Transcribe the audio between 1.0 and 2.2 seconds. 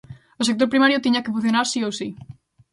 tiña que funcionar si ou si.